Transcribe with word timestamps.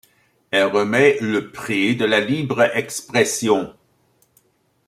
Elle 0.49 0.63
remet 0.65 1.19
le 1.21 1.51
Prix 1.51 1.95
de 1.95 2.05
la 2.05 2.21
libre 2.21 2.63
expression. 2.75 3.71